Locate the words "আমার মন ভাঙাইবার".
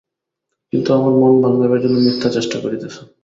0.93-1.81